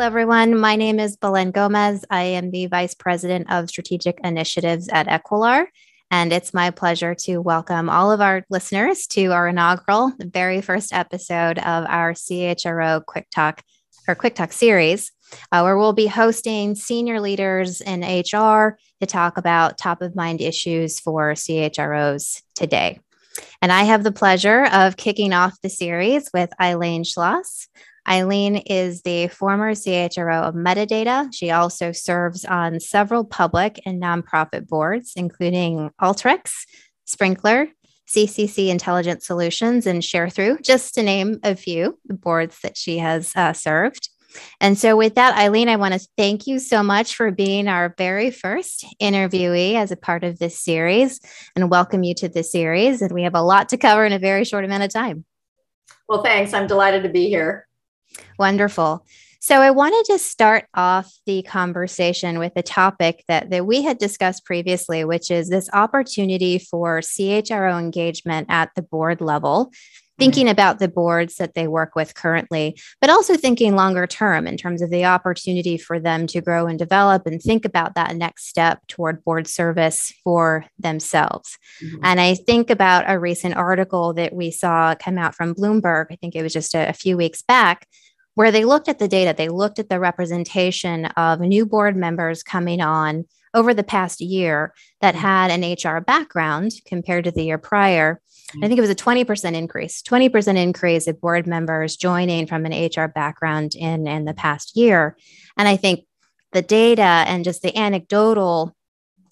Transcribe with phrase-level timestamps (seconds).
[0.00, 0.58] Hello, everyone.
[0.58, 2.06] My name is Belen Gomez.
[2.08, 5.66] I am the Vice President of Strategic Initiatives at Equilar.
[6.10, 10.94] And it's my pleasure to welcome all of our listeners to our inaugural, very first
[10.94, 13.62] episode of our CHRO Quick Talk
[14.08, 15.12] or Quick Talk series,
[15.52, 20.40] uh, where we'll be hosting senior leaders in HR to talk about top of mind
[20.40, 23.00] issues for CHROs today.
[23.60, 27.68] And I have the pleasure of kicking off the series with Eileen Schloss.
[28.10, 31.32] Eileen is the former CHRO of Medidata.
[31.32, 36.50] She also serves on several public and nonprofit boards, including Alteryx,
[37.08, 37.68] Sprinklr,
[38.08, 43.52] CCC Intelligent Solutions, and ShareThrough, just to name a few boards that she has uh,
[43.52, 44.08] served.
[44.60, 47.94] And so, with that, Eileen, I want to thank you so much for being our
[47.96, 51.20] very first interviewee as a part of this series
[51.54, 53.02] and welcome you to the series.
[53.02, 55.24] And we have a lot to cover in a very short amount of time.
[56.08, 56.52] Well, thanks.
[56.52, 57.68] I'm delighted to be here.
[58.38, 59.04] Wonderful.
[59.42, 63.96] So I wanted to start off the conversation with a topic that, that we had
[63.96, 69.72] discussed previously, which is this opportunity for CHRO engagement at the board level,
[70.18, 74.58] thinking about the boards that they work with currently, but also thinking longer term in
[74.58, 78.46] terms of the opportunity for them to grow and develop and think about that next
[78.46, 81.56] step toward board service for themselves.
[81.82, 82.04] Mm-hmm.
[82.04, 86.16] And I think about a recent article that we saw come out from Bloomberg, I
[86.16, 87.86] think it was just a, a few weeks back
[88.34, 92.42] where they looked at the data, they looked at the representation of new board members
[92.42, 95.22] coming on over the past year that mm-hmm.
[95.22, 98.20] had an HR background compared to the year prior.
[98.62, 102.72] I think it was a 20% increase, 20% increase of board members joining from an
[102.72, 105.16] HR background in, in the past year.
[105.56, 106.04] And I think
[106.52, 108.74] the data and just the anecdotal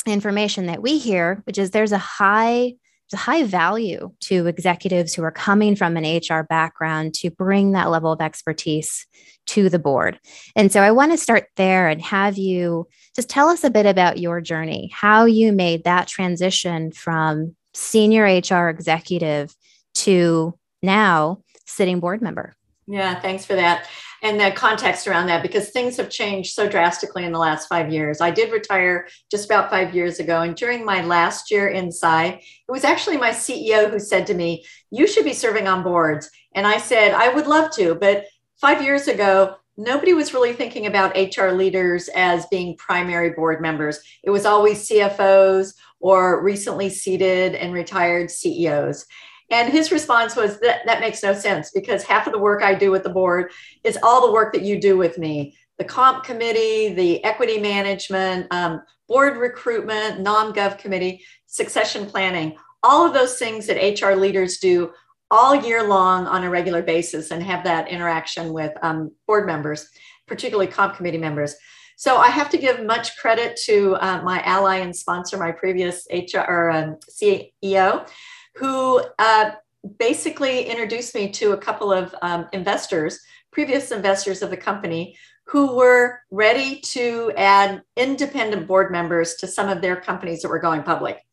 [0.07, 2.75] information that we hear, which is there's a high
[3.17, 8.13] high value to executives who are coming from an HR background to bring that level
[8.13, 9.07] of expertise
[9.47, 10.21] to the board.
[10.55, 12.87] And so I want to start there and have you
[13.17, 18.25] just tell us a bit about your journey, how you made that transition from senior
[18.25, 19.55] HR executive
[19.95, 22.57] to now sitting board member.
[22.87, 23.87] Yeah, thanks for that.
[24.23, 27.93] And the context around that, because things have changed so drastically in the last five
[27.93, 28.21] years.
[28.21, 30.43] I did retire just about five years ago.
[30.43, 34.35] And during my last year in Psy, it was actually my CEO who said to
[34.35, 36.31] me, You should be serving on boards.
[36.55, 37.95] And I said, I would love to.
[37.95, 38.27] But
[38.61, 44.01] five years ago, nobody was really thinking about HR leaders as being primary board members.
[44.25, 49.07] It was always CFOs or recently seated and retired CEOs.
[49.51, 52.75] And his response was that that makes no sense because half of the work I
[52.75, 53.51] do with the board
[53.83, 58.49] is all the work that you do with me the comp committee, the equity management,
[58.51, 64.59] um, board recruitment, nom gov committee, succession planning, all of those things that HR leaders
[64.59, 64.93] do
[65.31, 69.89] all year long on a regular basis and have that interaction with um, board members,
[70.27, 71.55] particularly comp committee members.
[71.97, 76.07] So I have to give much credit to uh, my ally and sponsor, my previous
[76.13, 78.09] HR or um, CEO,
[78.59, 79.53] who uh,
[79.99, 83.21] basically introduced me to a couple of um, investors,
[83.53, 89.69] previous investors of the company, who were ready to add independent board members to some
[89.69, 91.25] of their companies that were going public.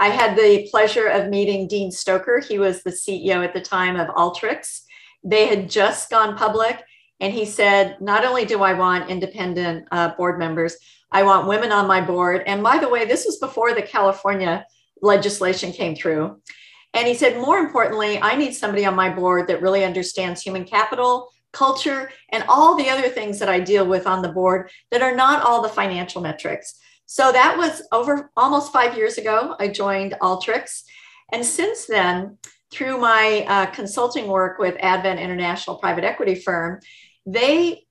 [0.00, 2.44] I had the pleasure of meeting Dean Stoecker.
[2.44, 4.80] He was the CEO at the time of Alteryx.
[5.22, 6.82] They had just gone public.
[7.20, 10.76] And he said, Not only do I want independent uh, board members,
[11.12, 12.42] I want women on my board.
[12.46, 14.66] And by the way, this was before the California
[15.02, 16.40] legislation came through.
[16.94, 20.64] And he said, more importantly, I need somebody on my board that really understands human
[20.64, 25.02] capital, culture, and all the other things that I deal with on the board that
[25.02, 26.78] are not all the financial metrics.
[27.06, 29.56] So that was over almost five years ago.
[29.58, 30.84] I joined Alteryx.
[31.32, 32.38] And since then,
[32.70, 36.80] through my uh, consulting work with Advent International Private Equity Firm,
[37.26, 37.86] they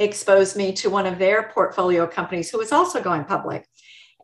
[0.00, 3.66] exposed me to one of their portfolio companies who was also going public.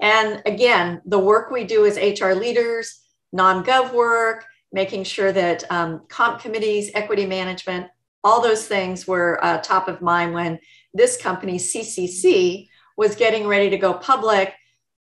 [0.01, 3.01] And again, the work we do as HR leaders,
[3.33, 7.89] nom gov work, making sure that um, comp committees, equity management,
[8.23, 10.59] all those things were uh, top of mind when
[10.95, 14.55] this company, CCC, was getting ready to go public,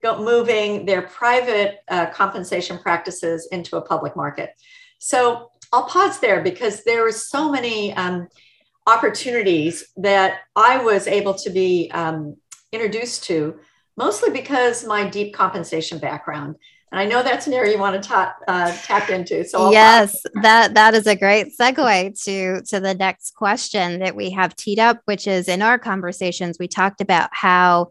[0.02, 4.50] go, moving their private uh, compensation practices into a public market.
[4.98, 8.28] So I'll pause there because there were so many um,
[8.86, 12.36] opportunities that I was able to be um,
[12.72, 13.58] introduced to
[13.98, 16.56] mostly because my deep compensation background.
[16.90, 19.44] And I know that's an area you want to ta- uh, tap into.
[19.44, 24.16] So I'll yes, that that is a great segue to to the next question that
[24.16, 27.90] we have teed up, which is in our conversations we talked about how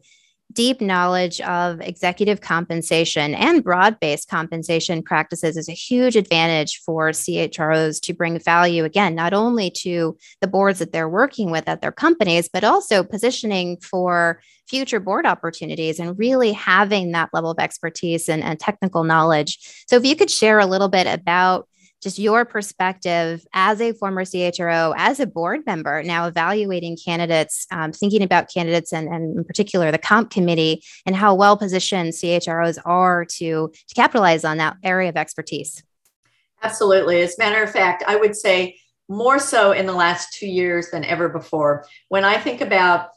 [0.57, 7.12] deep knowledge of executive compensation and broad based compensation practices is a huge advantage for
[7.12, 11.83] CHROs to bring value, again, not only to the boards that they're working with at
[11.83, 17.59] their companies, but also positioning for future board opportunities and really having that level of
[17.59, 19.59] expertise and, and technical knowledge.
[19.88, 21.68] So, if you could share a little bit about
[22.02, 27.92] just your perspective as a former CHRO, as a board member, now evaluating candidates, um,
[27.92, 32.78] thinking about candidates and, and in particular the comp committee and how well positioned CHROs
[32.86, 35.84] are to, to capitalize on that area of expertise.
[36.64, 37.22] Absolutely.
[37.22, 38.80] As a matter of fact, I would say
[39.10, 41.86] more so in the last two years than ever before.
[42.10, 43.10] When I think about,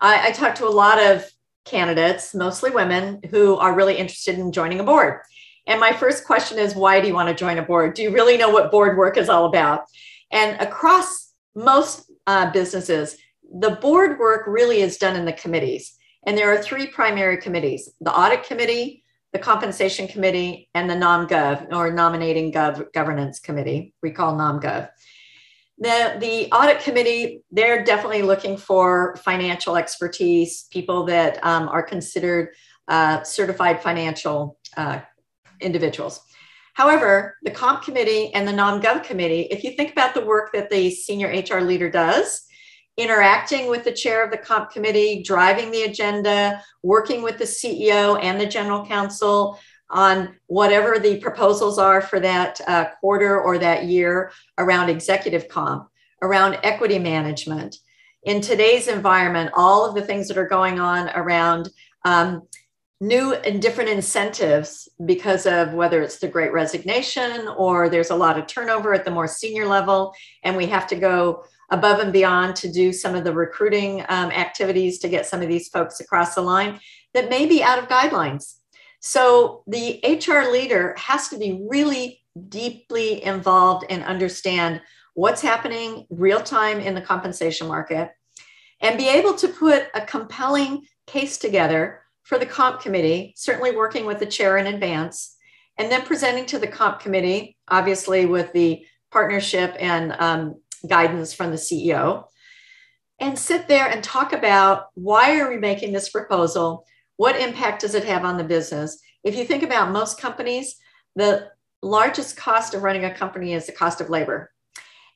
[0.00, 1.24] I, I talk to a lot of
[1.64, 5.20] candidates, mostly women, who are really interested in joining a board.
[5.66, 7.94] And my first question is why do you want to join a board?
[7.94, 9.84] Do you really know what board work is all about?
[10.30, 13.16] And across most uh, businesses,
[13.60, 15.96] the board work really is done in the committees.
[16.26, 21.72] And there are three primary committees the audit committee, the compensation committee, and the NomGov
[21.72, 24.88] or nominating gov governance committee, we call NomGov.
[25.78, 32.54] The, the audit committee, they're definitely looking for financial expertise, people that um, are considered
[32.88, 35.00] uh, certified financial uh,
[35.60, 36.20] individuals.
[36.74, 40.68] However, the comp committee and the nom-gov committee, if you think about the work that
[40.68, 42.42] the senior HR leader does,
[42.96, 48.22] interacting with the chair of the comp committee, driving the agenda, working with the CEO
[48.22, 49.58] and the general counsel
[49.90, 55.88] on whatever the proposals are for that uh, quarter or that year around executive comp,
[56.22, 57.76] around equity management.
[58.24, 61.68] In today's environment, all of the things that are going on around
[62.04, 62.42] um,
[63.00, 68.38] new and different incentives because of whether it's the great resignation or there's a lot
[68.38, 70.14] of turnover at the more senior level.
[70.42, 74.30] And we have to go above and beyond to do some of the recruiting um,
[74.30, 76.80] activities to get some of these folks across the line
[77.12, 78.54] that may be out of guidelines.
[79.00, 84.80] So the hr leader has to be really deeply involved and understand
[85.14, 88.10] what's happening real time in the compensation market
[88.80, 94.04] and be able to put a compelling case together for the comp committee, certainly working
[94.04, 95.36] with the chair in advance,
[95.78, 101.52] and then presenting to the comp committee, obviously with the partnership and um, guidance from
[101.52, 102.24] the CEO,
[103.20, 106.84] and sit there and talk about why are we making this proposal?
[107.16, 109.00] What impact does it have on the business?
[109.22, 110.76] If you think about most companies,
[111.14, 111.48] the
[111.80, 114.50] largest cost of running a company is the cost of labor.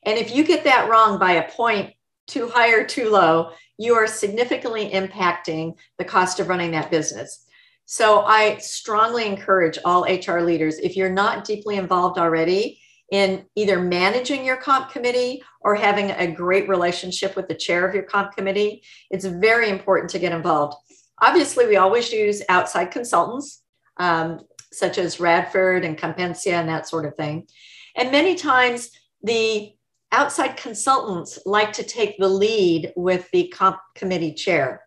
[0.05, 1.93] And if you get that wrong by a point
[2.27, 7.47] too high or too low, you are significantly impacting the cost of running that business.
[7.85, 12.79] So I strongly encourage all HR leaders, if you're not deeply involved already
[13.11, 17.95] in either managing your comp committee or having a great relationship with the chair of
[17.95, 20.77] your comp committee, it's very important to get involved.
[21.19, 23.63] Obviously, we always use outside consultants,
[23.97, 24.41] um,
[24.71, 27.47] such as Radford and Compensia and that sort of thing.
[27.95, 28.91] And many times
[29.23, 29.73] the
[30.11, 34.81] outside consultants like to take the lead with the comp committee chair.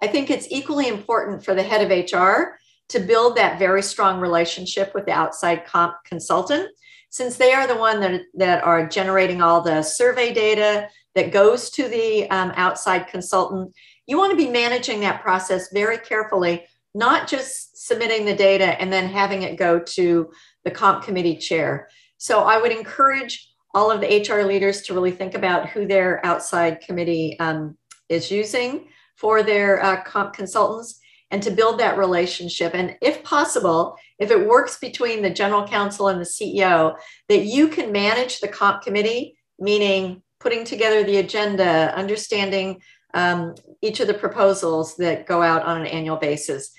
[0.00, 2.58] I think it's equally important for the head of HR
[2.90, 6.68] to build that very strong relationship with the outside comp consultant,
[7.10, 11.70] since they are the one that, that are generating all the survey data that goes
[11.70, 13.74] to the um, outside consultant.
[14.06, 16.64] You want to be managing that process very carefully,
[16.94, 20.30] not just submitting the data and then having it go to
[20.64, 21.88] the comp committee chair.
[22.18, 26.24] So I would encourage all of the HR leaders to really think about who their
[26.24, 27.76] outside committee um,
[28.08, 32.74] is using for their uh, comp consultants and to build that relationship.
[32.74, 36.96] And if possible, if it works between the general counsel and the CEO,
[37.28, 42.80] that you can manage the comp committee, meaning putting together the agenda, understanding
[43.14, 46.70] um, each of the proposals that go out on an annual basis.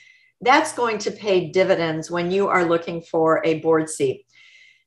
[0.42, 4.26] That's going to pay dividends when you are looking for a board seat.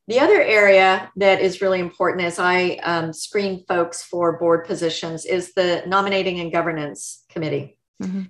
[0.08, 5.24] The other area that is really important as I um, screen folks for board positions
[5.24, 7.78] is the nominating and governance committee.
[8.02, 8.22] Mm-hmm.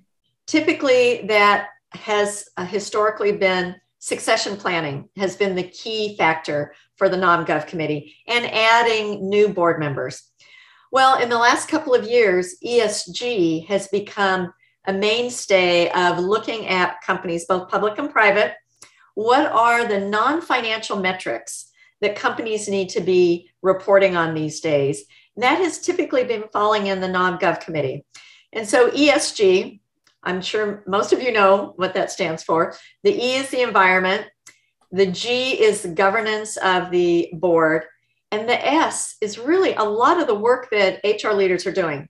[0.46, 7.16] Typically, that has uh, historically been succession planning has been the key factor for the
[7.16, 10.28] nom-gov committee and adding new board members.
[10.90, 14.52] Well, in the last couple of years, ESG has become
[14.86, 18.54] a mainstay of looking at companies, both public and private,
[19.14, 25.04] what are the non financial metrics that companies need to be reporting on these days?
[25.36, 28.04] And that has typically been falling in the nom gov committee.
[28.52, 29.80] And so ESG,
[30.22, 32.74] I'm sure most of you know what that stands for.
[33.02, 34.26] The E is the environment,
[34.90, 37.84] the G is the governance of the board,
[38.30, 42.08] and the S is really a lot of the work that HR leaders are doing.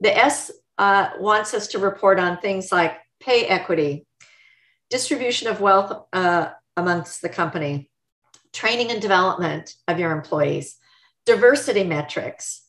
[0.00, 4.06] The S uh, wants us to report on things like pay equity,
[4.90, 7.90] distribution of wealth uh, amongst the company,
[8.52, 10.76] training and development of your employees,
[11.24, 12.62] diversity metrics,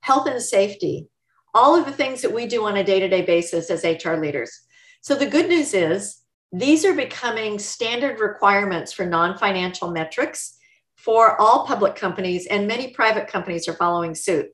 [0.00, 1.08] health and safety,
[1.54, 4.14] all of the things that we do on a day to day basis as HR
[4.14, 4.60] leaders.
[5.00, 6.20] So the good news is
[6.52, 10.56] these are becoming standard requirements for non financial metrics
[10.96, 14.46] for all public companies, and many private companies are following suit.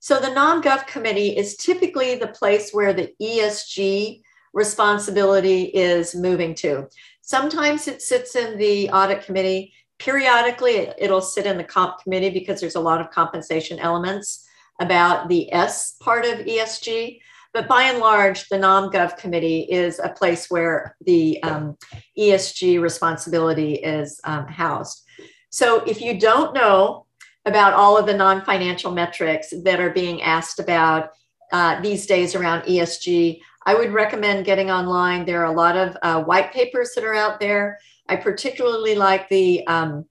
[0.00, 4.21] So the nom-gov committee is typically the place where the ESG
[4.52, 6.88] responsibility is moving to.
[7.22, 9.72] Sometimes it sits in the audit committee.
[9.98, 14.46] Periodically, it'll sit in the comp committee because there's a lot of compensation elements
[14.80, 17.20] about the S part of ESG.
[17.54, 21.76] But by and large, the nom-gov committee is a place where the um,
[22.18, 25.04] ESG responsibility is um, housed.
[25.50, 27.06] So if you don't know
[27.44, 31.10] about all of the non financial metrics that are being asked about
[31.52, 35.24] uh, these days around ESG, I would recommend getting online.
[35.24, 37.78] There are a lot of uh, white papers that are out there.
[38.08, 40.06] I particularly like the, um,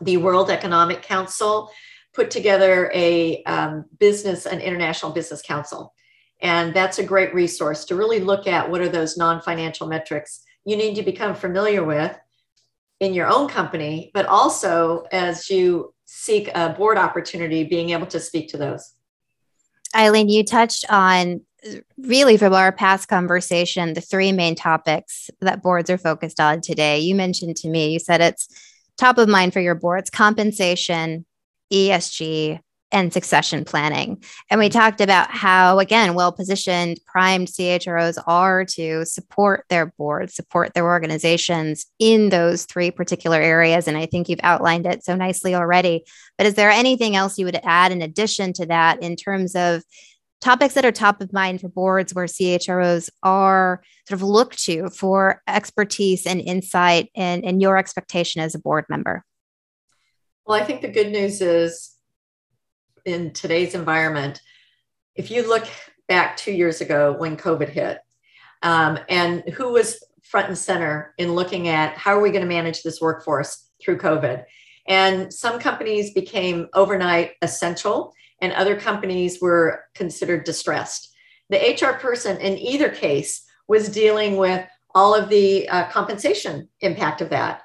[0.00, 1.70] the World Economic Council
[2.14, 5.92] put together a um, business, an international business council.
[6.40, 10.42] And that's a great resource to really look at what are those non financial metrics
[10.64, 12.18] you need to become familiar with
[13.00, 18.20] in your own company, but also as you seek a board opportunity, being able to
[18.20, 18.94] speak to those.
[19.94, 21.42] Eileen, you touched on
[21.98, 26.98] really from our past conversation the three main topics that boards are focused on today.
[26.98, 28.48] You mentioned to me, you said it's
[28.98, 31.24] top of mind for your boards compensation,
[31.72, 32.60] ESG,
[32.94, 34.22] and succession planning.
[34.50, 40.36] And we talked about how, again, well positioned, primed CHROs are to support their boards,
[40.36, 43.88] support their organizations in those three particular areas.
[43.88, 46.04] And I think you've outlined it so nicely already.
[46.38, 49.82] But is there anything else you would add in addition to that in terms of
[50.44, 54.90] topics that are top of mind for boards where CHROs are sort of looked to
[54.90, 59.24] for expertise and insight and, and your expectation as a board member?
[60.46, 61.92] Well, I think the good news is
[63.06, 64.42] in today's environment,
[65.14, 65.66] if you look
[66.08, 68.00] back two years ago when COVID hit,
[68.62, 72.48] um, and who was front and center in looking at how are we going to
[72.48, 74.44] manage this workforce through COVID?
[74.86, 81.10] And some companies became overnight essential, and other companies were considered distressed.
[81.50, 87.20] The HR person in either case was dealing with all of the uh, compensation impact
[87.20, 87.62] of that.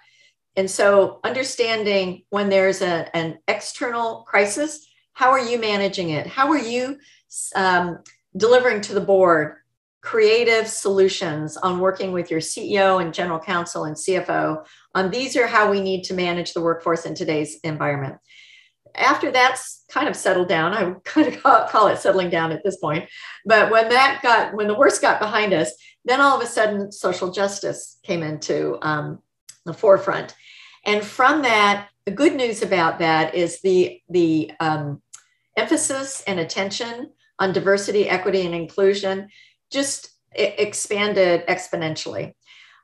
[0.55, 6.27] And so, understanding when there's a, an external crisis, how are you managing it?
[6.27, 6.97] How are you
[7.55, 7.99] um,
[8.35, 9.55] delivering to the board
[10.01, 15.47] creative solutions on working with your CEO and general counsel and CFO on these are
[15.47, 18.15] how we need to manage the workforce in today's environment.
[18.96, 22.63] After that's kind of settled down, I would kind of call it settling down at
[22.63, 23.10] this point.
[23.46, 25.72] But when that got, when the worst got behind us,
[26.05, 29.19] then all of a sudden social justice came into um,
[29.65, 30.36] the forefront.
[30.86, 35.01] And from that, the good news about that is the the um,
[35.58, 39.29] emphasis and attention on diversity, equity, and inclusion
[39.72, 42.34] just expanded exponentially.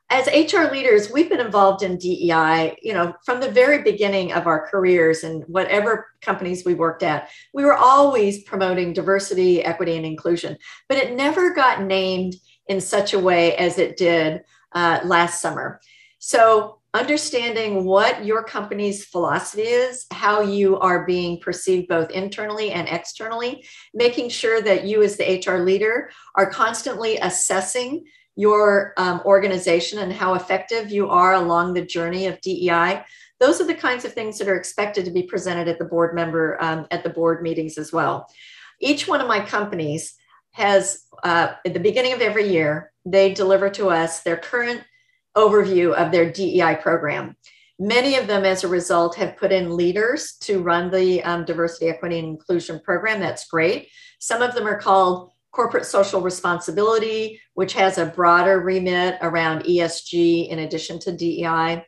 [0.08, 4.46] As HR leaders, we've been involved in DEI, you know, from the very beginning of
[4.46, 7.28] our careers and whatever companies we worked at.
[7.52, 10.58] We were always promoting diversity, equity, and inclusion,
[10.88, 12.36] but it never got named
[12.68, 15.80] in such a way as it did uh, last summer.
[16.20, 22.88] So understanding what your company's philosophy is, how you are being perceived both internally and
[22.88, 28.04] externally, making sure that you, as the HR leader, are constantly assessing
[28.36, 33.02] your um, organization and how effective you are along the journey of DEI.
[33.40, 36.14] Those are the kinds of things that are expected to be presented at the board
[36.14, 38.28] member um, at the board meetings as well.
[38.80, 40.14] Each one of my companies
[40.52, 44.82] has, uh, at the beginning of every year, they deliver to us their current
[45.36, 47.36] overview of their DEI program.
[47.78, 51.88] Many of them, as a result, have put in leaders to run the um, diversity,
[51.88, 53.20] equity, and inclusion program.
[53.20, 53.88] That's great.
[54.18, 60.50] Some of them are called corporate social responsibility, which has a broader remit around ESG
[60.50, 61.82] in addition to DEI.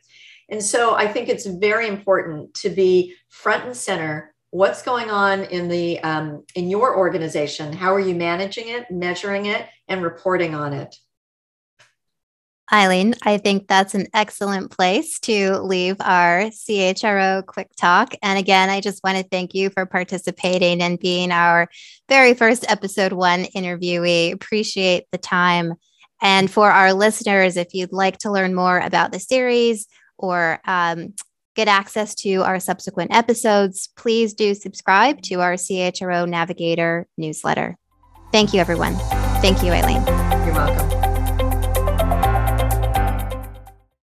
[0.49, 4.33] And so I think it's very important to be front and center.
[4.49, 7.71] What's going on in the um, in your organization?
[7.71, 10.95] How are you managing it, measuring it, and reporting on it?
[12.71, 18.13] Eileen, I think that's an excellent place to leave our CHRO quick talk.
[18.21, 21.67] And again, I just want to thank you for participating and being our
[22.07, 24.33] very first episode one interviewee.
[24.33, 25.73] Appreciate the time.
[26.21, 31.15] And for our listeners, if you'd like to learn more about the series or um,
[31.55, 37.77] get access to our subsequent episodes, please do subscribe to our CHRO Navigator newsletter.
[38.31, 38.95] Thank you, everyone.
[39.41, 40.05] Thank you, Eileen.
[40.45, 40.98] You're welcome.